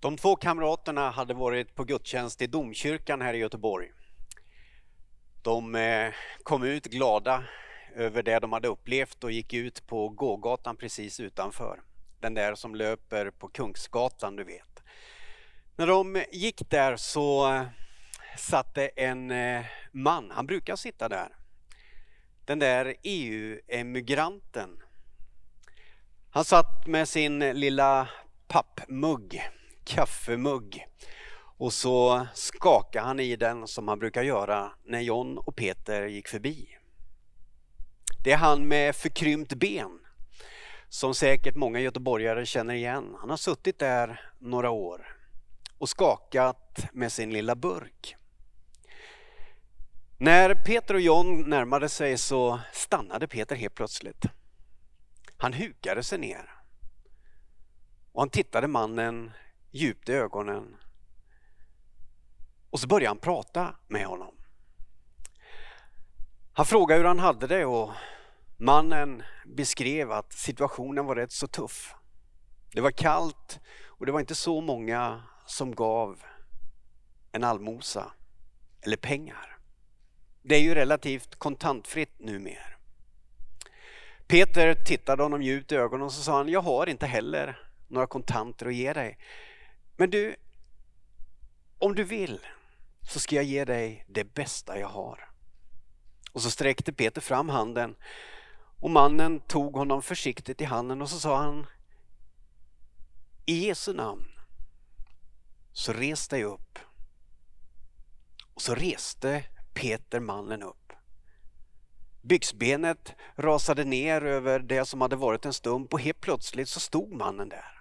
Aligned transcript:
De 0.00 0.16
två 0.16 0.36
kamraterna 0.36 1.10
hade 1.10 1.34
varit 1.34 1.74
på 1.74 1.84
gudstjänst 1.84 2.42
i 2.42 2.46
domkyrkan 2.46 3.20
här 3.20 3.34
i 3.34 3.38
Göteborg. 3.38 3.90
De 5.42 5.74
eh, 5.74 6.12
kom 6.42 6.62
ut 6.62 6.84
glada 6.84 7.44
över 7.94 8.22
det 8.22 8.38
de 8.38 8.52
hade 8.52 8.68
upplevt 8.68 9.24
och 9.24 9.32
gick 9.32 9.54
ut 9.54 9.86
på 9.86 10.08
gågatan 10.08 10.76
precis 10.76 11.20
utanför. 11.20 11.80
Den 12.20 12.34
där 12.34 12.54
som 12.54 12.74
löper 12.74 13.30
på 13.30 13.48
Kungsgatan, 13.48 14.36
du 14.36 14.44
vet. 14.44 14.82
När 15.76 15.86
de 15.86 16.24
gick 16.32 16.70
där 16.70 16.96
så 16.96 17.54
eh, 17.54 17.62
satte 18.36 18.88
en 18.88 19.30
eh, 19.30 19.64
man, 19.92 20.30
han 20.30 20.46
brukar 20.46 20.76
sitta 20.76 21.08
där, 21.08 21.36
den 22.44 22.58
där 22.58 22.94
EU-emigranten. 23.02 24.82
Han 26.30 26.44
satt 26.44 26.86
med 26.86 27.08
sin 27.08 27.38
lilla 27.38 28.08
pappmugg 28.48 29.48
kaffemugg 29.88 30.86
och 31.58 31.72
så 31.72 32.26
skakade 32.34 33.06
han 33.06 33.20
i 33.20 33.36
den 33.36 33.66
som 33.66 33.88
han 33.88 33.98
brukar 33.98 34.22
göra 34.22 34.72
när 34.84 35.00
John 35.00 35.38
och 35.38 35.56
Peter 35.56 36.06
gick 36.06 36.28
förbi. 36.28 36.68
Det 38.24 38.32
är 38.32 38.36
han 38.36 38.68
med 38.68 38.96
förkrympt 38.96 39.54
ben 39.54 39.98
som 40.88 41.14
säkert 41.14 41.54
många 41.54 41.80
göteborgare 41.80 42.46
känner 42.46 42.74
igen. 42.74 43.16
Han 43.20 43.30
har 43.30 43.36
suttit 43.36 43.78
där 43.78 44.20
några 44.38 44.70
år 44.70 45.16
och 45.78 45.88
skakat 45.88 46.86
med 46.92 47.12
sin 47.12 47.32
lilla 47.32 47.54
burk. 47.54 48.16
När 50.18 50.54
Peter 50.54 50.94
och 50.94 51.00
John 51.00 51.50
närmade 51.50 51.88
sig 51.88 52.18
så 52.18 52.60
stannade 52.72 53.28
Peter 53.28 53.56
helt 53.56 53.74
plötsligt. 53.74 54.24
Han 55.36 55.52
hukade 55.52 56.02
sig 56.02 56.18
ner 56.18 56.54
och 58.12 58.22
han 58.22 58.30
tittade 58.30 58.68
mannen 58.68 59.30
djupt 59.70 60.08
i 60.08 60.12
ögonen. 60.12 60.76
Och 62.70 62.80
så 62.80 62.86
började 62.86 63.08
han 63.08 63.18
prata 63.18 63.74
med 63.88 64.06
honom. 64.06 64.34
Han 66.52 66.66
frågade 66.66 67.00
hur 67.00 67.08
han 67.08 67.18
hade 67.18 67.46
det 67.46 67.64
och 67.64 67.90
mannen 68.56 69.22
beskrev 69.46 70.12
att 70.12 70.32
situationen 70.32 71.06
var 71.06 71.16
rätt 71.16 71.32
så 71.32 71.46
tuff. 71.46 71.94
Det 72.72 72.80
var 72.80 72.90
kallt 72.90 73.60
och 73.86 74.06
det 74.06 74.12
var 74.12 74.20
inte 74.20 74.34
så 74.34 74.60
många 74.60 75.22
som 75.46 75.74
gav 75.74 76.22
en 77.32 77.44
allmosa 77.44 78.12
eller 78.80 78.96
pengar. 78.96 79.58
Det 80.42 80.54
är 80.54 80.60
ju 80.60 80.74
relativt 80.74 81.34
kontantfritt 81.34 82.18
numera. 82.18 82.64
Peter 84.26 84.74
tittade 84.74 85.22
honom 85.22 85.42
djupt 85.42 85.72
i 85.72 85.76
ögonen 85.76 86.02
och 86.02 86.12
så 86.12 86.22
sa 86.22 86.36
han, 86.36 86.48
jag 86.48 86.60
har 86.60 86.86
inte 86.86 87.06
heller 87.06 87.68
några 87.88 88.06
kontanter 88.06 88.66
att 88.66 88.74
ge 88.74 88.92
dig. 88.92 89.18
Men 90.00 90.10
du, 90.10 90.36
om 91.78 91.94
du 91.94 92.04
vill 92.04 92.40
så 93.02 93.20
ska 93.20 93.36
jag 93.36 93.44
ge 93.44 93.64
dig 93.64 94.04
det 94.08 94.34
bästa 94.34 94.78
jag 94.78 94.88
har. 94.88 95.30
Och 96.32 96.42
så 96.42 96.50
sträckte 96.50 96.92
Peter 96.92 97.20
fram 97.20 97.48
handen 97.48 97.96
och 98.80 98.90
mannen 98.90 99.40
tog 99.40 99.76
honom 99.76 100.02
försiktigt 100.02 100.60
i 100.60 100.64
handen 100.64 101.02
och 101.02 101.10
så 101.10 101.20
sa 101.20 101.36
han 101.36 101.66
I 103.46 103.66
Jesu 103.66 103.94
namn 103.94 104.28
så 105.72 105.92
res 105.92 106.28
dig 106.28 106.44
upp. 106.44 106.78
Och 108.54 108.62
så 108.62 108.74
reste 108.74 109.44
Peter 109.74 110.20
mannen 110.20 110.62
upp. 110.62 110.92
Byxbenet 112.22 113.14
rasade 113.36 113.84
ner 113.84 114.22
över 114.24 114.60
det 114.60 114.84
som 114.84 115.00
hade 115.00 115.16
varit 115.16 115.44
en 115.44 115.52
stump 115.52 115.92
och 115.92 116.00
helt 116.00 116.20
plötsligt 116.20 116.68
så 116.68 116.80
stod 116.80 117.12
mannen 117.12 117.48
där. 117.48 117.77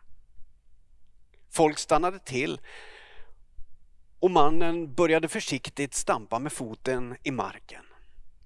Folk 1.57 1.79
stannade 1.79 2.19
till 2.19 2.61
och 4.19 4.31
mannen 4.31 4.93
började 4.93 5.27
försiktigt 5.27 5.93
stampa 5.93 6.39
med 6.39 6.53
foten 6.53 7.17
i 7.23 7.31
marken. 7.31 7.85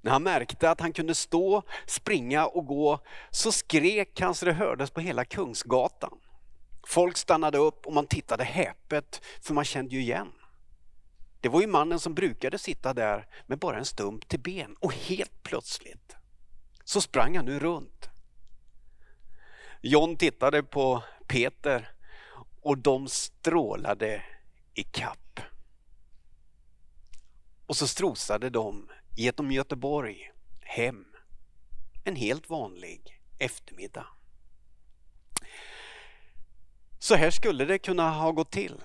När 0.02 0.12
han 0.12 0.23
märkte 0.23 0.70
att 0.70 0.80
han 0.80 0.94
kunde 0.94 1.16
stå, 1.16 1.64
springa 1.88 2.45
och 2.45 2.66
gå 2.66 3.00
så 3.32 3.52
skrek 3.52 4.20
han 4.21 4.36
så 4.36 4.45
det 4.45 4.54
hördes 4.54 4.92
på 4.92 5.02
hela 5.02 5.26
Kungsgatan. 5.26 6.20
Folk 6.88 7.17
stannade 7.17 7.58
upp 7.58 7.88
och 7.88 7.94
man 7.94 8.08
tittade 8.08 8.44
häpet 8.44 9.21
för 9.42 9.54
man 9.54 9.66
kände 9.66 9.95
ju 9.95 10.02
igen. 10.02 10.32
Det 11.42 11.50
var 11.50 11.61
ju 11.61 11.67
mannen 11.67 12.00
som 12.00 12.14
brukade 12.14 12.58
sitta 12.58 12.94
där 12.94 13.27
med 13.45 13.60
bara 13.60 13.77
en 13.77 13.86
stump 13.86 14.27
till 14.27 14.39
ben 14.39 14.76
och 14.80 14.94
helt 14.94 15.44
plötsligt 15.44 16.16
så 16.83 17.02
sprang 17.02 17.36
han 17.36 17.45
nu 17.45 17.60
runt. 17.60 18.10
John 19.82 20.17
tittade 20.17 20.64
på 20.64 21.04
Peter 21.27 21.92
och 22.61 22.77
de 22.77 23.08
strålade 23.08 24.23
i 24.73 24.83
kapp. 24.83 25.39
Och 27.66 27.77
så 27.77 27.88
strosade 27.88 28.49
de 28.49 28.89
genom 29.17 29.52
Göteborg 29.52 30.32
hem 30.60 31.05
en 32.04 32.16
helt 32.16 32.50
vanlig 32.50 33.20
eftermiddag. 33.39 34.08
Så 37.00 37.16
här 37.16 37.32
skulle 37.32 37.66
det 37.66 37.80
kunna 37.80 38.10
ha 38.10 38.32
gått 38.32 38.52
till. 38.52 38.82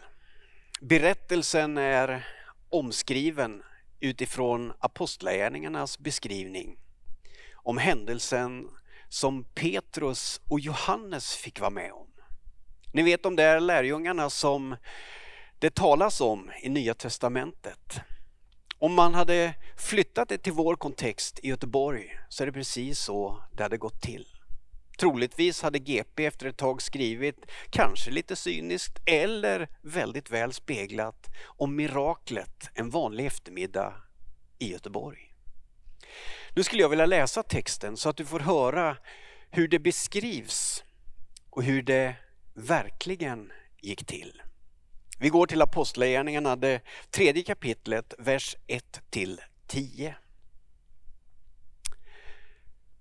Berättelsen 0.80 1.78
är 1.78 2.28
omskriven 2.68 3.62
utifrån 4.00 4.72
apostlagärningarnas 4.78 5.98
beskrivning 5.98 6.78
om 7.54 7.78
händelsen 7.78 8.68
som 9.08 9.44
Petrus 9.44 10.40
och 10.48 10.60
Johannes 10.60 11.36
fick 11.36 11.60
vara 11.60 11.70
med 11.70 11.92
om. 11.92 12.06
Ni 12.96 13.02
vet 13.02 13.22
de 13.22 13.36
där 13.36 13.60
lärjungarna 13.60 14.30
som 14.30 14.76
det 15.58 15.74
talas 15.74 16.20
om 16.20 16.50
i 16.62 16.68
Nya 16.68 16.94
Testamentet. 16.94 18.00
Om 18.78 18.94
man 18.94 19.14
hade 19.14 19.54
flyttat 19.78 20.28
det 20.28 20.38
till 20.38 20.52
vår 20.52 20.76
kontext 20.76 21.40
i 21.42 21.48
Göteborg 21.48 22.18
så 22.28 22.42
är 22.42 22.46
det 22.46 22.52
precis 22.52 22.98
så 22.98 23.42
det 23.56 23.62
hade 23.62 23.76
gått 23.76 24.02
till. 24.02 24.26
Troligtvis 24.98 25.62
hade 25.62 25.78
GP 25.78 26.26
efter 26.26 26.46
ett 26.46 26.56
tag 26.56 26.82
skrivit, 26.82 27.46
kanske 27.70 28.10
lite 28.10 28.36
cyniskt 28.36 28.98
eller 29.06 29.68
väldigt 29.82 30.30
väl 30.30 30.52
speglat, 30.52 31.26
om 31.44 31.76
miraklet 31.76 32.70
en 32.74 32.90
vanlig 32.90 33.26
eftermiddag 33.26 33.94
i 34.58 34.72
Göteborg. 34.72 35.34
Nu 36.54 36.62
skulle 36.62 36.82
jag 36.82 36.88
vilja 36.88 37.06
läsa 37.06 37.42
texten 37.42 37.96
så 37.96 38.08
att 38.08 38.16
du 38.16 38.24
får 38.24 38.40
höra 38.40 38.96
hur 39.50 39.68
det 39.68 39.78
beskrivs 39.78 40.84
och 41.50 41.62
hur 41.62 41.82
det 41.82 42.16
verkligen 42.56 43.52
gick 43.82 44.06
till. 44.06 44.42
Vi 45.18 45.28
går 45.28 45.46
till 45.46 45.62
Apostlagärningarna, 45.62 46.56
det 46.56 46.80
tredje 47.10 47.42
kapitlet, 47.42 48.14
vers 48.18 48.56
1 48.66 49.02
till 49.10 49.40
10. 49.66 50.16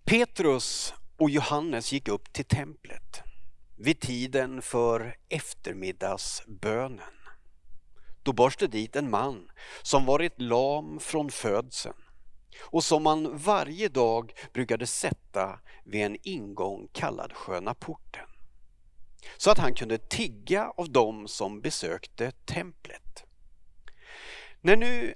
Petrus 0.04 0.94
och 1.18 1.30
Johannes 1.30 1.94
gick 1.94 2.08
upp 2.08 2.34
till 2.34 2.46
templet 2.46 3.24
vid 3.78 4.00
tiden 4.00 4.62
för 4.62 5.16
eftermiddagsbönen. 5.30 7.14
Då 8.24 8.34
bars 8.34 8.58
det 8.58 8.68
dit 8.68 8.96
en 8.96 9.10
man 9.10 9.52
som 9.82 10.06
varit 10.06 10.42
lam 10.42 11.00
från 11.00 11.32
födseln 11.32 12.02
och 12.60 12.84
som 12.84 13.04
man 13.04 13.38
varje 13.38 13.90
dag 13.90 14.34
brukade 14.54 14.88
sätta 14.88 15.60
vid 15.84 16.02
en 16.02 16.18
ingång 16.24 16.88
kallad 16.94 17.34
Sköna 17.34 17.74
porten 17.74 18.28
så 19.38 19.52
att 19.52 19.58
han 19.58 19.74
kunde 19.74 19.98
tigga 19.98 20.72
av 20.78 20.92
dem 20.92 21.28
som 21.28 21.62
besökte 21.62 22.32
templet. 22.32 23.26
När 24.62 24.76
nu 24.76 25.14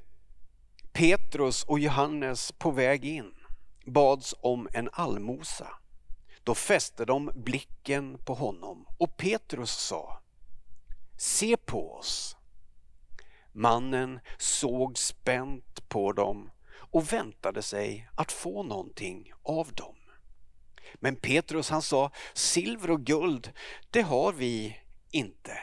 Petrus 0.91 1.63
och 1.63 1.79
Johannes 1.79 2.51
på 2.51 2.71
väg 2.71 3.05
in 3.05 3.33
bads 3.85 4.35
om 4.41 4.67
en 4.73 4.89
allmosa, 4.93 5.67
då 6.43 6.55
fäste 6.55 7.05
de 7.05 7.31
blicken 7.35 8.17
på 8.25 8.33
honom 8.33 8.85
och 8.97 9.17
Petrus 9.17 9.71
sa 9.71 10.21
Se 11.17 11.57
på 11.57 11.93
oss. 11.93 12.37
Mannen 13.51 14.19
såg 14.37 14.97
spänt 14.97 15.89
på 15.89 16.11
dem 16.11 16.51
och 16.71 17.13
väntade 17.13 17.61
sig 17.61 18.09
att 18.15 18.31
få 18.31 18.63
någonting 18.63 19.31
av 19.43 19.73
dem. 19.73 19.95
Men 20.93 21.15
Petrus 21.15 21.69
han 21.69 21.81
sa, 21.81 22.11
silver 22.33 22.91
och 22.91 23.05
guld, 23.05 23.51
det 23.89 24.01
har 24.01 24.33
vi 24.33 24.77
inte. 25.11 25.57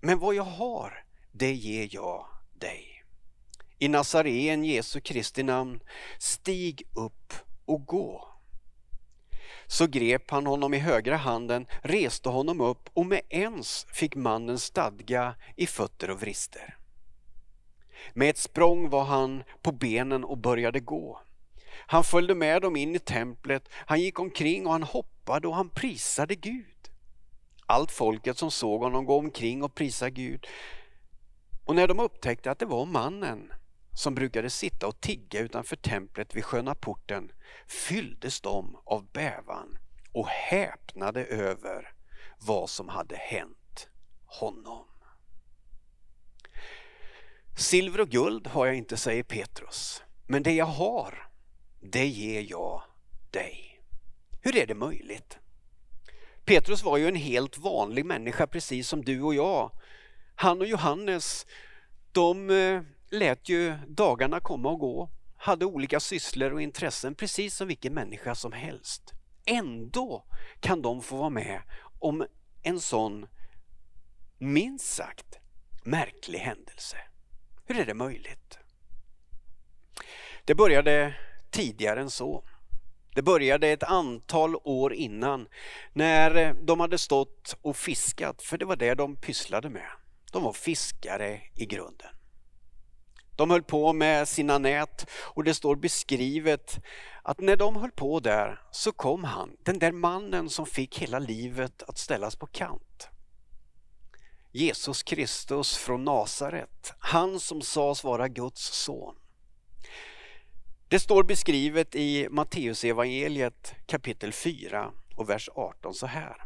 Men 0.00 0.18
vad 0.18 0.34
jag 0.34 0.42
har, 0.42 1.04
det 1.32 1.52
ger 1.52 1.88
jag 1.90 2.26
dig. 2.52 3.04
I 3.78 3.88
Nazareen 3.88 4.64
Jesu 4.64 5.00
Kristi 5.00 5.42
namn, 5.42 5.80
stig 6.18 6.82
upp 6.94 7.32
och 7.64 7.86
gå. 7.86 8.28
Så 9.66 9.86
grep 9.86 10.30
han 10.30 10.46
honom 10.46 10.74
i 10.74 10.78
högra 10.78 11.16
handen, 11.16 11.66
reste 11.82 12.28
honom 12.28 12.60
upp 12.60 12.88
och 12.94 13.06
med 13.06 13.20
ens 13.28 13.86
fick 13.92 14.14
mannen 14.14 14.58
stadga 14.58 15.34
i 15.56 15.66
fötter 15.66 16.10
och 16.10 16.20
vrister. 16.20 16.76
Med 18.14 18.30
ett 18.30 18.38
språng 18.38 18.90
var 18.90 19.04
han 19.04 19.42
på 19.62 19.72
benen 19.72 20.24
och 20.24 20.38
började 20.38 20.80
gå. 20.80 21.20
Han 21.92 22.04
följde 22.04 22.34
med 22.34 22.62
dem 22.62 22.76
in 22.76 22.94
i 22.94 22.98
templet, 22.98 23.68
han 23.72 24.00
gick 24.00 24.18
omkring 24.18 24.66
och 24.66 24.72
han 24.72 24.82
hoppade 24.82 25.48
och 25.48 25.54
han 25.54 25.70
prisade 25.70 26.34
Gud. 26.34 26.90
allt 27.66 27.92
folket 27.92 28.38
som 28.38 28.50
såg 28.50 28.82
honom 28.82 29.04
gå 29.04 29.18
omkring 29.18 29.62
och 29.62 29.74
prisa 29.74 30.10
Gud. 30.10 30.46
Och 31.64 31.74
när 31.74 31.88
de 31.88 32.00
upptäckte 32.00 32.50
att 32.50 32.58
det 32.58 32.66
var 32.66 32.86
mannen 32.86 33.52
som 33.94 34.14
brukade 34.14 34.50
sitta 34.50 34.86
och 34.86 35.00
tigga 35.00 35.40
utanför 35.40 35.76
templet 35.76 36.36
vid 36.36 36.44
sköna 36.44 36.74
porten 36.74 37.32
fylldes 37.66 38.40
de 38.40 38.76
av 38.84 39.06
bävan 39.12 39.78
och 40.12 40.26
häpnade 40.26 41.24
över 41.24 41.92
vad 42.38 42.70
som 42.70 42.88
hade 42.88 43.16
hänt 43.16 43.88
honom. 44.24 44.84
Silver 47.56 48.00
och 48.00 48.08
guld 48.08 48.46
har 48.46 48.66
jag 48.66 48.74
inte, 48.74 48.96
säger 48.96 49.22
Petrus, 49.22 50.02
men 50.26 50.42
det 50.42 50.52
jag 50.52 50.66
har, 50.66 51.31
det 51.82 52.06
ger 52.06 52.46
jag 52.50 52.82
dig. 53.30 53.80
Hur 54.40 54.56
är 54.56 54.66
det 54.66 54.74
möjligt? 54.74 55.38
Petrus 56.44 56.82
var 56.82 56.96
ju 56.96 57.08
en 57.08 57.16
helt 57.16 57.58
vanlig 57.58 58.06
människa 58.06 58.46
precis 58.46 58.88
som 58.88 59.04
du 59.04 59.22
och 59.22 59.34
jag. 59.34 59.70
Han 60.34 60.60
och 60.60 60.66
Johannes, 60.66 61.46
de 62.12 62.50
eh, 62.50 62.82
lät 63.10 63.48
ju 63.48 63.74
dagarna 63.88 64.40
komma 64.40 64.68
och 64.68 64.78
gå, 64.78 65.10
hade 65.36 65.64
olika 65.64 66.00
sysslor 66.00 66.52
och 66.52 66.62
intressen 66.62 67.14
precis 67.14 67.56
som 67.56 67.68
vilken 67.68 67.94
människa 67.94 68.34
som 68.34 68.52
helst. 68.52 69.12
Ändå 69.44 70.24
kan 70.60 70.82
de 70.82 71.02
få 71.02 71.16
vara 71.16 71.30
med 71.30 71.62
om 71.98 72.26
en 72.62 72.80
sån 72.80 73.26
minst 74.38 74.94
sagt 74.94 75.38
märklig 75.84 76.38
händelse. 76.38 76.96
Hur 77.64 77.78
är 77.78 77.86
det 77.86 77.94
möjligt? 77.94 78.58
Det 80.44 80.54
började 80.54 81.14
tidigare 81.52 82.00
än 82.00 82.10
så. 82.10 82.44
Det 83.14 83.22
började 83.22 83.68
ett 83.68 83.82
antal 83.82 84.56
år 84.56 84.92
innan 84.92 85.48
när 85.92 86.36
eh, 86.36 86.54
de 86.54 86.80
hade 86.80 86.98
stått 86.98 87.56
och 87.62 87.76
fiskat, 87.76 88.42
för 88.42 88.58
det 88.58 88.64
var 88.64 88.76
det 88.76 88.94
de 88.94 89.16
pysslade 89.16 89.70
med. 89.70 89.90
De 90.32 90.42
var 90.42 90.52
fiskare 90.52 91.40
i 91.56 91.66
grunden. 91.66 92.08
De 93.36 93.50
höll 93.50 93.62
på 93.62 93.92
med 93.92 94.28
sina 94.28 94.58
nät 94.58 95.06
och 95.12 95.44
det 95.44 95.54
står 95.54 95.76
beskrivet 95.76 96.84
att 97.22 97.40
när 97.40 97.56
de 97.56 97.76
höll 97.76 97.90
på 97.90 98.20
där 98.20 98.60
så 98.70 98.92
kom 98.92 99.24
han, 99.24 99.56
den 99.62 99.78
där 99.78 99.92
mannen 99.92 100.50
som 100.50 100.66
fick 100.66 100.98
hela 100.98 101.18
livet 101.18 101.82
att 101.82 101.98
ställas 101.98 102.36
på 102.36 102.46
kant. 102.46 103.08
Jesus 104.52 105.02
Kristus 105.02 105.76
från 105.76 106.04
Nasaret, 106.04 106.92
han 106.98 107.40
som 107.40 107.62
sades 107.62 108.04
vara 108.04 108.28
Guds 108.28 108.84
son. 108.84 109.14
Det 110.92 111.00
står 111.00 111.22
beskrivet 111.22 111.94
i 111.94 112.28
Matteusevangeliet 112.30 113.74
kapitel 113.86 114.32
4 114.32 114.92
och 115.16 115.30
vers 115.30 115.48
18 115.54 115.94
så 115.94 116.06
här. 116.06 116.36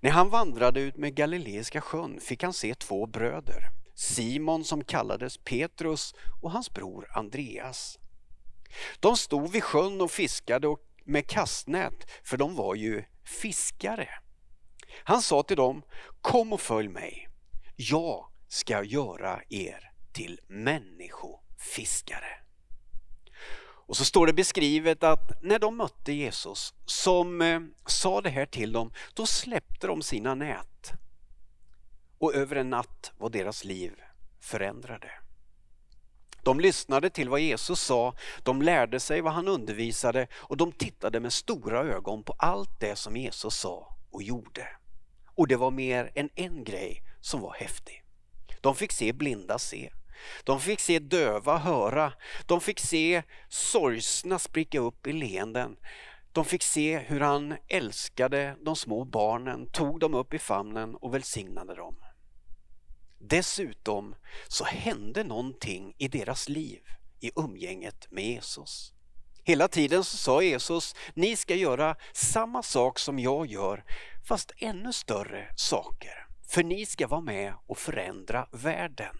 När 0.00 0.10
han 0.10 0.30
vandrade 0.30 0.80
ut 0.80 0.96
med 0.96 1.14
Galileiska 1.14 1.80
sjön 1.80 2.20
fick 2.20 2.42
han 2.42 2.52
se 2.52 2.74
två 2.74 3.06
bröder, 3.06 3.62
Simon 3.94 4.64
som 4.64 4.84
kallades 4.84 5.38
Petrus 5.38 6.14
och 6.42 6.50
hans 6.50 6.70
bror 6.70 7.06
Andreas. 7.14 7.98
De 9.00 9.16
stod 9.16 9.52
vid 9.52 9.64
sjön 9.64 10.00
och 10.00 10.10
fiskade 10.10 10.76
med 11.04 11.26
kastnät, 11.26 12.10
för 12.24 12.36
de 12.36 12.54
var 12.54 12.74
ju 12.74 13.04
fiskare. 13.24 14.08
Han 15.04 15.22
sa 15.22 15.42
till 15.42 15.56
dem, 15.56 15.82
kom 16.20 16.52
och 16.52 16.60
följ 16.60 16.88
mig. 16.88 17.28
Jag 17.76 18.26
ska 18.48 18.84
göra 18.84 19.40
er 19.48 19.90
till 20.12 20.40
människofiskare. 20.48 22.39
Och 23.90 23.96
så 23.96 24.04
står 24.04 24.26
det 24.26 24.32
beskrivet 24.32 25.02
att 25.02 25.42
när 25.42 25.58
de 25.58 25.76
mötte 25.76 26.12
Jesus 26.12 26.74
som 26.84 27.42
eh, 27.42 27.60
sa 27.86 28.20
det 28.20 28.30
här 28.30 28.46
till 28.46 28.72
dem, 28.72 28.92
då 29.14 29.26
släppte 29.26 29.86
de 29.86 30.02
sina 30.02 30.34
nät. 30.34 30.92
Och 32.18 32.34
över 32.34 32.56
en 32.56 32.70
natt 32.70 33.12
var 33.18 33.30
deras 33.30 33.64
liv 33.64 33.92
förändrade. 34.40 35.10
De 36.42 36.60
lyssnade 36.60 37.10
till 37.10 37.28
vad 37.28 37.40
Jesus 37.40 37.80
sa, 37.80 38.14
de 38.42 38.62
lärde 38.62 39.00
sig 39.00 39.20
vad 39.20 39.32
han 39.32 39.48
undervisade 39.48 40.26
och 40.34 40.56
de 40.56 40.72
tittade 40.72 41.20
med 41.20 41.32
stora 41.32 41.80
ögon 41.80 42.22
på 42.22 42.34
allt 42.38 42.80
det 42.80 42.96
som 42.96 43.16
Jesus 43.16 43.54
sa 43.54 43.96
och 44.10 44.22
gjorde. 44.22 44.68
Och 45.34 45.48
det 45.48 45.56
var 45.56 45.70
mer 45.70 46.12
än 46.14 46.30
en 46.34 46.64
grej 46.64 47.02
som 47.20 47.40
var 47.40 47.54
häftig. 47.54 48.04
De 48.60 48.74
fick 48.74 48.92
se 48.92 49.12
blinda 49.12 49.58
se, 49.58 49.90
de 50.44 50.60
fick 50.60 50.80
se 50.80 50.98
döva 50.98 51.58
höra, 51.58 52.12
de 52.46 52.60
fick 52.60 52.80
se 52.80 53.22
sorgsna 53.48 54.38
spricka 54.38 54.80
upp 54.80 55.06
i 55.06 55.12
leenden. 55.12 55.76
De 56.32 56.44
fick 56.44 56.62
se 56.62 56.98
hur 56.98 57.20
han 57.20 57.56
älskade 57.68 58.56
de 58.64 58.76
små 58.76 59.04
barnen, 59.04 59.70
tog 59.70 60.00
dem 60.00 60.14
upp 60.14 60.34
i 60.34 60.38
famnen 60.38 60.94
och 60.94 61.14
välsignade 61.14 61.74
dem. 61.74 61.96
Dessutom 63.18 64.14
så 64.48 64.64
hände 64.64 65.24
någonting 65.24 65.94
i 65.98 66.08
deras 66.08 66.48
liv 66.48 66.80
i 67.20 67.30
umgänget 67.36 68.06
med 68.10 68.24
Jesus. 68.24 68.92
Hela 69.44 69.68
tiden 69.68 70.04
så 70.04 70.16
sa 70.16 70.42
Jesus, 70.42 70.94
ni 71.14 71.36
ska 71.36 71.54
göra 71.54 71.96
samma 72.12 72.62
sak 72.62 72.98
som 72.98 73.18
jag 73.18 73.46
gör, 73.46 73.84
fast 74.28 74.52
ännu 74.56 74.92
större 74.92 75.48
saker. 75.56 76.26
För 76.48 76.64
ni 76.64 76.86
ska 76.86 77.06
vara 77.06 77.20
med 77.20 77.54
och 77.66 77.78
förändra 77.78 78.48
världen. 78.52 79.16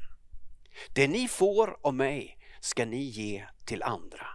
Det 0.92 1.08
ni 1.08 1.28
får 1.28 1.76
av 1.82 1.94
mig 1.94 2.38
ska 2.60 2.84
ni 2.84 3.02
ge 3.02 3.46
till 3.64 3.82
andra. 3.82 4.26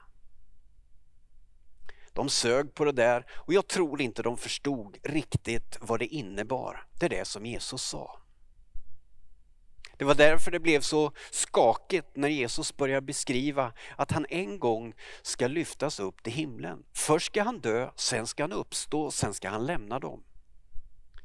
De 2.14 2.30
sög 2.30 2.74
på 2.74 2.86
det 2.86 2.92
där 2.92 3.26
och 3.32 3.54
jag 3.54 3.68
tror 3.68 4.02
inte 4.02 4.24
de 4.24 4.38
förstod 4.38 4.98
riktigt 5.04 5.78
vad 5.82 6.00
det 6.00 6.06
innebar, 6.06 6.88
det 7.00 7.06
är 7.06 7.10
det 7.10 7.26
som 7.26 7.46
Jesus 7.46 7.82
sa. 7.82 8.20
Det 9.98 10.06
var 10.06 10.16
därför 10.16 10.52
det 10.52 10.60
blev 10.60 10.82
så 10.82 11.12
skakigt 11.32 12.08
när 12.16 12.30
Jesus 12.30 12.78
började 12.78 13.02
beskriva 13.02 13.74
att 13.96 14.12
han 14.12 14.26
en 14.30 14.60
gång 14.60 14.94
ska 15.22 15.48
lyftas 15.48 16.00
upp 16.00 16.24
till 16.24 16.34
himlen. 16.34 16.84
Först 16.94 17.26
ska 17.26 17.44
han 17.44 17.60
dö, 17.60 17.90
sen 17.96 18.28
ska 18.28 18.44
han 18.44 18.54
uppstå, 18.54 19.12
sen 19.12 19.34
ska 19.34 19.50
han 19.50 19.66
lämna 19.66 20.00
dem. 20.00 20.24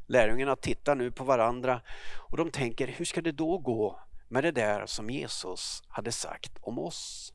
Lärjungarna 0.06 0.56
tittar 0.56 0.94
nu 0.94 1.10
på 1.10 1.24
varandra 1.24 1.80
och 2.16 2.36
de 2.36 2.50
tänker, 2.50 2.86
hur 2.86 3.04
ska 3.04 3.22
det 3.22 3.32
då 3.32 3.58
gå 3.58 4.00
med 4.30 4.44
det 4.44 4.50
där 4.50 4.86
som 4.86 5.10
Jesus 5.10 5.82
hade 5.88 6.12
sagt 6.12 6.58
om 6.60 6.78
oss? 6.78 7.32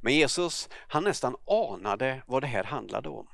Men 0.00 0.14
Jesus, 0.14 0.68
han 0.72 1.04
nästan 1.04 1.36
anade 1.46 2.22
vad 2.26 2.42
det 2.42 2.46
här 2.46 2.64
handlade 2.64 3.08
om. 3.08 3.28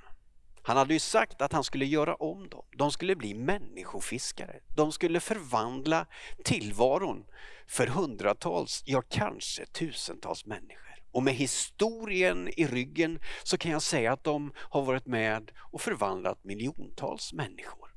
Han 0.62 0.76
hade 0.76 0.94
ju 0.94 1.00
sagt 1.00 1.42
att 1.42 1.52
han 1.52 1.64
skulle 1.64 1.86
göra 1.86 2.14
om 2.14 2.48
dem. 2.48 2.64
De 2.76 2.90
skulle 2.90 3.16
bli 3.16 3.34
människofiskare. 3.34 4.60
De 4.76 4.92
skulle 4.92 5.20
förvandla 5.20 6.06
tillvaron 6.44 7.24
för 7.68 7.86
hundratals, 7.86 8.82
ja 8.86 9.02
kanske 9.08 9.66
tusentals 9.66 10.46
människor. 10.46 10.90
Och 11.12 11.22
med 11.22 11.34
historien 11.34 12.48
i 12.56 12.66
ryggen 12.66 13.18
så 13.42 13.58
kan 13.58 13.70
jag 13.70 13.82
säga 13.82 14.12
att 14.12 14.24
de 14.24 14.52
har 14.56 14.82
varit 14.82 15.06
med 15.06 15.50
och 15.58 15.80
förvandlat 15.80 16.44
miljontals 16.44 17.32
människor. 17.32 17.94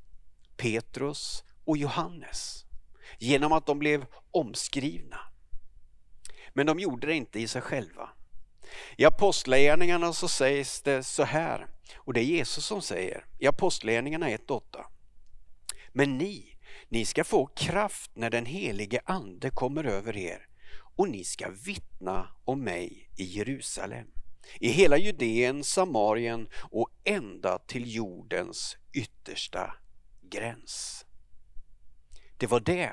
Petrus 0.58 1.44
och 1.66 1.78
Johannes. 1.78 2.63
Genom 3.20 3.52
att 3.52 3.66
de 3.66 3.80
blev 3.80 4.06
omskrivna. 4.32 5.20
Men 6.54 6.66
de 6.66 6.80
gjorde 6.80 7.08
det 7.08 7.14
inte 7.14 7.40
i 7.40 7.48
sig 7.48 7.62
själva. 7.62 8.10
I 8.98 9.06
Apostlagärningarna 9.06 10.14
så 10.14 10.28
sägs 10.28 10.82
det 10.82 11.04
så 11.04 11.24
här, 11.24 11.68
och 11.96 12.14
det 12.14 12.22
är 12.22 12.26
Jesus 12.26 12.66
som 12.66 12.82
säger 12.82 13.26
i 13.40 13.48
Apostlagärningarna 13.48 14.30
1.8. 14.30 14.62
Men 15.92 16.18
ni, 16.18 16.58
ni 16.90 17.06
ska 17.06 17.24
få 17.24 17.46
kraft 17.46 18.12
när 18.16 18.30
den 18.30 18.46
helige 18.46 19.02
Ande 19.06 19.50
kommer 19.50 19.84
över 19.84 20.18
er 20.18 20.48
och 20.96 21.10
ni 21.10 21.24
ska 21.24 21.50
vittna 21.66 22.28
om 22.46 22.64
mig 22.64 23.10
i 23.18 23.24
Jerusalem, 23.24 24.08
i 24.60 24.70
hela 24.70 24.98
Judeen, 24.98 25.64
Samarien 25.64 26.50
och 26.72 26.90
ända 27.04 27.60
till 27.60 27.96
jordens 27.96 28.78
yttersta 28.94 29.76
gräns. 30.22 31.06
Det 32.44 32.48
var 32.48 32.60
det 32.60 32.92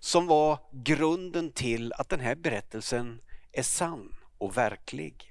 som 0.00 0.26
var 0.26 0.58
grunden 0.72 1.52
till 1.52 1.92
att 1.92 2.08
den 2.08 2.20
här 2.20 2.34
berättelsen 2.34 3.20
är 3.52 3.62
sann 3.62 4.14
och 4.38 4.56
verklig. 4.56 5.30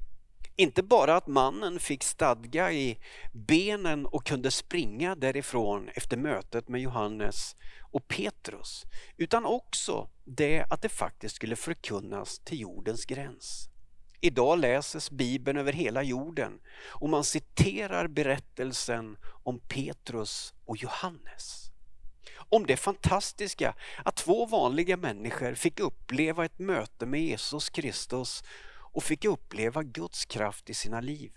Inte 0.56 0.84
bara 0.84 1.16
att 1.16 1.28
mannen 1.28 1.80
fick 1.80 2.04
stadga 2.04 2.72
i 2.72 3.00
benen 3.32 4.06
och 4.06 4.26
kunde 4.26 4.52
springa 4.52 5.16
därifrån 5.16 5.90
efter 5.96 6.18
mötet 6.18 6.68
med 6.68 6.82
Johannes 6.82 7.56
och 7.92 8.08
Petrus, 8.08 8.86
utan 9.18 9.46
också 9.46 10.10
det 10.24 10.66
att 10.70 10.82
det 10.82 10.90
faktiskt 10.90 11.36
skulle 11.36 11.56
förkunnas 11.56 12.40
till 12.40 12.62
jordens 12.62 13.06
gräns. 13.06 13.70
Idag 14.22 14.60
läses 14.60 15.12
Bibeln 15.12 15.58
över 15.58 15.74
hela 15.74 16.04
jorden 16.04 16.60
och 16.88 17.10
man 17.10 17.24
citerar 17.24 18.08
berättelsen 18.08 19.18
om 19.44 19.60
Petrus 19.60 20.54
och 20.66 20.78
Johannes. 20.78 21.71
Om 22.52 22.66
det 22.66 22.78
fantastiska 22.78 23.76
att 24.06 24.16
två 24.16 24.46
vanliga 24.46 24.98
människor 24.98 25.54
fick 25.54 25.80
uppleva 25.80 26.46
ett 26.46 26.60
möte 26.60 27.06
med 27.06 27.22
Jesus 27.22 27.70
Kristus 27.70 28.44
och 28.94 29.04
fick 29.04 29.26
uppleva 29.26 29.84
Guds 29.84 30.26
kraft 30.26 30.70
i 30.70 30.74
sina 30.74 31.02
liv. 31.02 31.32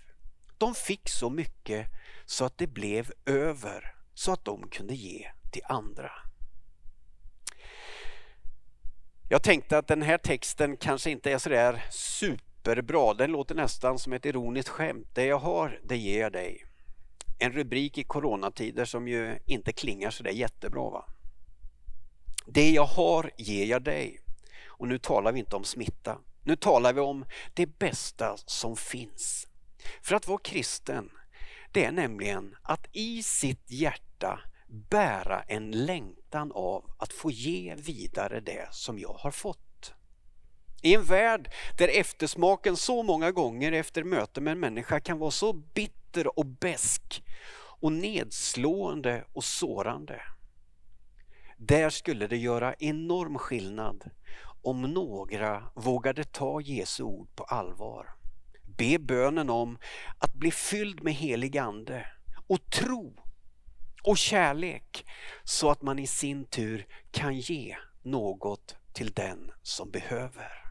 De 0.57 0.75
fick 0.75 1.09
så 1.09 1.29
mycket 1.29 1.87
så 2.25 2.45
att 2.45 2.57
det 2.57 2.67
blev 2.67 3.11
över 3.25 3.95
så 4.13 4.31
att 4.31 4.45
de 4.45 4.69
kunde 4.69 4.95
ge 4.95 5.27
till 5.51 5.61
andra. 5.65 6.11
Jag 9.29 9.43
tänkte 9.43 9.77
att 9.77 9.87
den 9.87 10.01
här 10.01 10.17
texten 10.17 10.77
kanske 10.77 11.11
inte 11.11 11.31
är 11.31 11.37
sådär 11.37 11.85
superbra. 11.91 13.13
Den 13.13 13.31
låter 13.31 13.55
nästan 13.55 13.99
som 13.99 14.13
ett 14.13 14.25
ironiskt 14.25 14.69
skämt. 14.69 15.07
Det 15.13 15.25
jag 15.25 15.39
har, 15.39 15.79
det 15.83 15.97
ger 15.97 16.21
jag 16.21 16.31
dig. 16.31 16.65
En 17.37 17.51
rubrik 17.51 17.97
i 17.97 18.03
coronatider 18.03 18.85
som 18.85 19.07
ju 19.07 19.39
inte 19.45 19.73
klingar 19.73 20.09
sådär 20.09 20.31
jättebra. 20.31 20.89
Va? 20.89 21.05
Det 22.47 22.69
jag 22.69 22.85
har 22.85 23.31
ger 23.37 23.65
jag 23.65 23.83
dig. 23.83 24.19
Och 24.67 24.87
nu 24.87 24.97
talar 24.97 25.31
vi 25.31 25.39
inte 25.39 25.55
om 25.55 25.63
smitta. 25.63 26.17
Nu 26.43 26.55
talar 26.55 26.93
vi 26.93 27.01
om 27.01 27.25
det 27.53 27.79
bästa 27.79 28.37
som 28.37 28.75
finns. 28.75 29.47
För 30.01 30.15
att 30.15 30.27
vara 30.27 30.39
kristen, 30.43 31.09
det 31.71 31.85
är 31.85 31.91
nämligen 31.91 32.55
att 32.61 32.87
i 32.91 33.23
sitt 33.23 33.71
hjärta 33.71 34.39
bära 34.67 35.41
en 35.41 35.71
längtan 35.71 36.51
av 36.51 36.91
att 36.97 37.13
få 37.13 37.31
ge 37.31 37.75
vidare 37.75 38.39
det 38.39 38.67
som 38.71 38.99
jag 38.99 39.13
har 39.13 39.31
fått. 39.31 39.64
I 40.85 40.93
en 40.93 41.03
värld 41.03 41.51
där 41.77 41.87
eftersmaken 41.87 42.77
så 42.77 43.03
många 43.03 43.31
gånger 43.31 43.71
efter 43.71 44.03
möte 44.03 44.41
med 44.41 44.51
en 44.51 44.59
människa 44.59 44.99
kan 44.99 45.19
vara 45.19 45.31
så 45.31 45.53
bitter 45.53 46.39
och 46.39 46.45
besk 46.45 47.23
och 47.81 47.91
nedslående 47.91 49.25
och 49.33 49.43
sårande. 49.43 50.21
Där 51.57 51.89
skulle 51.89 52.27
det 52.27 52.37
göra 52.37 52.75
enorm 52.79 53.37
skillnad 53.37 54.11
om 54.63 54.81
några 54.81 55.63
vågade 55.75 56.23
ta 56.23 56.61
Jesu 56.61 57.03
ord 57.03 57.35
på 57.35 57.43
allvar. 57.43 58.15
Be 58.77 58.99
bönen 58.99 59.49
om 59.49 59.77
att 60.17 60.33
bli 60.33 60.51
fylld 60.51 61.03
med 61.03 61.13
helig 61.13 61.57
ande 61.57 62.05
och 62.47 62.71
tro 62.71 63.23
och 64.03 64.17
kärlek 64.17 65.05
så 65.43 65.69
att 65.69 65.81
man 65.81 65.99
i 65.99 66.07
sin 66.07 66.45
tur 66.45 66.87
kan 67.11 67.39
ge 67.39 67.77
något 68.03 68.75
till 68.93 69.11
den 69.11 69.51
som 69.63 69.91
behöver. 69.91 70.64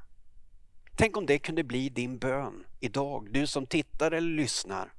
Tänk 0.97 1.17
om 1.17 1.27
det 1.27 1.39
kunde 1.39 1.65
bli 1.65 1.89
din 1.89 2.19
bön 2.19 2.65
idag, 2.81 3.33
du 3.33 3.47
som 3.47 3.67
tittar 3.67 4.11
eller 4.11 4.37
lyssnar. 4.37 4.93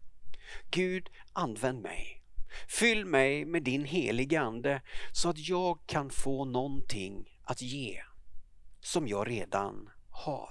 Gud, 0.71 1.09
använd 1.33 1.81
mig. 1.81 2.21
Fyll 2.67 3.05
mig 3.05 3.45
med 3.45 3.63
din 3.63 3.85
heliga 3.85 4.41
Ande 4.41 4.81
så 5.11 5.29
att 5.29 5.47
jag 5.47 5.79
kan 5.85 6.09
få 6.09 6.45
någonting 6.45 7.39
att 7.43 7.61
ge 7.61 8.03
som 8.81 9.07
jag 9.07 9.29
redan 9.29 9.89
har. 10.09 10.49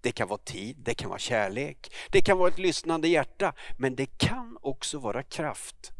Det 0.00 0.12
kan 0.12 0.28
vara 0.28 0.38
tid, 0.38 0.76
det 0.76 0.94
kan 0.94 1.08
vara 1.08 1.18
kärlek, 1.18 1.92
det 2.10 2.20
kan 2.20 2.38
vara 2.38 2.48
ett 2.48 2.58
lyssnande 2.58 3.08
hjärta, 3.08 3.54
men 3.78 3.96
det 3.96 4.18
kan 4.18 4.58
också 4.60 4.98
vara 4.98 5.22
kraft 5.22 5.92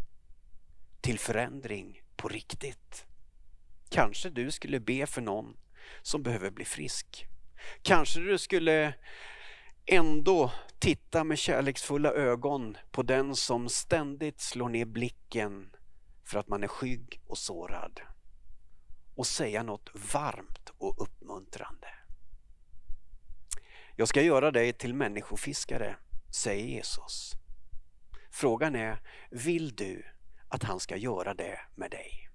till 1.01 1.19
förändring 1.19 2.03
på 2.17 2.29
riktigt. 2.29 3.05
Kanske 3.89 4.31
du 4.31 4.51
skulle 4.51 4.81
be 4.81 5.07
för 5.07 5.21
någon 5.21 5.57
som 6.03 6.23
behöver 6.23 6.51
bli 6.51 6.65
frisk. 6.65 7.27
Kanske 7.83 8.21
du 8.21 8.39
skulle 8.39 8.95
ändå 9.87 10.53
titta 10.79 11.25
med 11.25 11.39
kärleksfulla 11.39 12.13
ögon 12.13 12.77
på 12.91 13.03
den 13.03 13.37
som 13.37 13.69
ständigt 13.69 14.41
slår 14.41 14.69
ner 14.69 14.85
blicken 14.85 15.77
för 16.25 16.39
att 16.39 16.49
man 16.49 16.63
är 16.63 16.69
skygg 16.69 17.21
och 17.27 17.39
sårad 17.39 18.01
och 19.15 19.27
säga 19.27 19.63
något 19.63 19.91
varmt 20.13 20.73
och 20.79 21.03
uppmuntrande. 21.03 21.89
Jag 23.97 24.09
ska 24.09 24.23
göra 24.23 24.51
dig 24.51 24.73
till 24.73 24.95
människofiskare, 24.95 25.97
säger 26.35 26.67
Jesus. 26.67 27.33
Frågan 28.31 28.77
är, 28.77 28.99
vill 29.31 29.75
du 29.75 30.05
att 30.49 30.63
han 30.63 30.81
ska 30.81 30.97
göra 30.97 31.35
det 31.35 31.61
med 31.75 31.91
dig? 31.91 32.29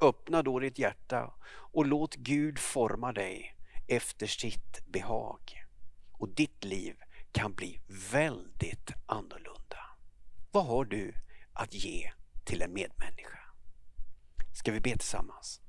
Öppna 0.00 0.42
då 0.42 0.58
ditt 0.58 0.78
hjärta 0.78 1.34
och 1.48 1.86
låt 1.86 2.16
Gud 2.16 2.58
forma 2.58 3.12
dig 3.12 3.55
efter 3.86 4.26
sitt 4.26 4.86
behag. 4.86 5.64
Och 6.12 6.28
ditt 6.28 6.64
liv 6.64 6.96
kan 7.32 7.54
bli 7.54 7.80
väldigt 8.12 8.90
annorlunda. 9.06 9.78
Vad 10.50 10.66
har 10.66 10.84
du 10.84 11.14
att 11.52 11.74
ge 11.74 12.10
till 12.44 12.62
en 12.62 12.72
medmänniska? 12.72 13.38
Ska 14.54 14.72
vi 14.72 14.80
be 14.80 14.90
tillsammans? 14.90 15.60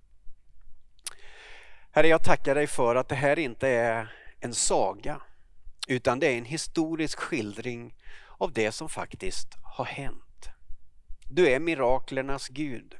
Herre, 1.91 2.07
jag 2.07 2.23
tackar 2.23 2.55
dig 2.55 2.67
för 2.67 2.95
att 2.95 3.09
det 3.09 3.15
här 3.15 3.39
inte 3.39 3.67
är 3.67 4.11
en 4.39 4.53
saga 4.53 5.21
utan 5.87 6.19
det 6.19 6.27
är 6.27 6.37
en 6.37 6.45
historisk 6.45 7.19
skildring 7.19 7.95
av 8.37 8.53
det 8.53 8.71
som 8.71 8.89
faktiskt 8.89 9.47
har 9.63 9.85
hänt. 9.85 10.49
Du 11.29 11.49
är 11.49 11.59
miraklernas 11.59 12.47
Gud. 12.47 12.95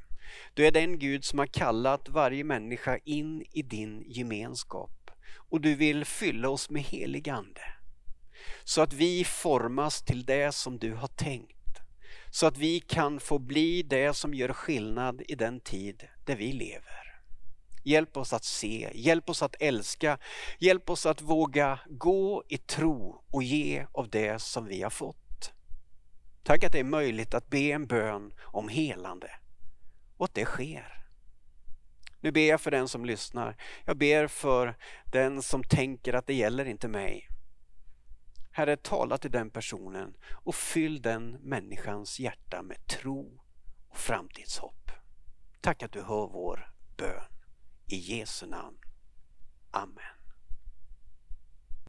Du 0.54 0.66
är 0.66 0.72
den 0.72 0.98
Gud 0.98 1.24
som 1.24 1.38
har 1.38 1.46
kallat 1.46 2.08
varje 2.08 2.44
människa 2.44 2.98
in 3.04 3.44
i 3.52 3.62
din 3.62 4.04
gemenskap 4.06 4.97
och 5.50 5.60
du 5.60 5.74
vill 5.74 6.04
fylla 6.04 6.48
oss 6.48 6.70
med 6.70 6.82
helig 6.82 7.28
Ande 7.28 7.78
så 8.64 8.82
att 8.82 8.92
vi 8.92 9.24
formas 9.24 10.02
till 10.02 10.24
det 10.24 10.54
som 10.54 10.78
du 10.78 10.94
har 10.94 11.08
tänkt. 11.08 11.54
Så 12.30 12.46
att 12.46 12.58
vi 12.58 12.80
kan 12.80 13.20
få 13.20 13.38
bli 13.38 13.82
det 13.82 14.14
som 14.14 14.34
gör 14.34 14.52
skillnad 14.52 15.22
i 15.28 15.34
den 15.34 15.60
tid 15.60 16.08
där 16.24 16.36
vi 16.36 16.52
lever. 16.52 17.20
Hjälp 17.84 18.16
oss 18.16 18.32
att 18.32 18.44
se, 18.44 18.90
hjälp 18.94 19.30
oss 19.30 19.42
att 19.42 19.56
älska, 19.60 20.18
hjälp 20.58 20.90
oss 20.90 21.06
att 21.06 21.22
våga 21.22 21.80
gå 21.86 22.44
i 22.48 22.58
tro 22.58 23.24
och 23.32 23.42
ge 23.42 23.86
av 23.92 24.10
det 24.10 24.42
som 24.42 24.66
vi 24.66 24.82
har 24.82 24.90
fått. 24.90 25.52
Tack 26.42 26.64
att 26.64 26.72
det 26.72 26.80
är 26.80 26.84
möjligt 26.84 27.34
att 27.34 27.50
be 27.50 27.58
en 27.58 27.86
bön 27.86 28.32
om 28.40 28.68
helande 28.68 29.30
och 30.16 30.24
att 30.24 30.34
det 30.34 30.44
sker. 30.44 30.97
Nu 32.20 32.32
ber 32.32 32.48
jag 32.48 32.60
för 32.60 32.70
den 32.70 32.88
som 32.88 33.04
lyssnar. 33.04 33.56
Jag 33.84 33.96
ber 33.96 34.26
för 34.26 34.76
den 35.04 35.42
som 35.42 35.64
tänker 35.64 36.14
att 36.14 36.26
det 36.26 36.34
gäller 36.34 36.64
inte 36.64 36.88
mig. 36.88 37.28
Herre, 38.52 38.76
tala 38.76 39.18
till 39.18 39.30
den 39.30 39.50
personen 39.50 40.16
och 40.30 40.54
fyll 40.54 41.02
den 41.02 41.30
människans 41.30 42.20
hjärta 42.20 42.62
med 42.62 42.86
tro 42.86 43.40
och 43.88 43.96
framtidshopp. 43.96 44.90
Tack 45.60 45.82
att 45.82 45.92
du 45.92 46.02
hör 46.02 46.28
vår 46.28 46.74
bön. 46.96 47.24
I 47.86 47.96
Jesu 47.96 48.46
namn. 48.46 48.78
Amen. 49.70 50.17